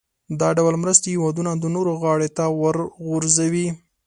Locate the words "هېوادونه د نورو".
1.13-1.91